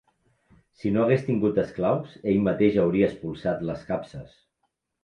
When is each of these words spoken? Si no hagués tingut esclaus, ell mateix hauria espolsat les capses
Si 0.79 0.91
no 0.95 1.03
hagués 1.03 1.27
tingut 1.27 1.61
esclaus, 1.65 2.17
ell 2.33 2.43
mateix 2.49 2.81
hauria 2.87 3.13
espolsat 3.13 3.65
les 3.71 3.89
capses 3.93 4.39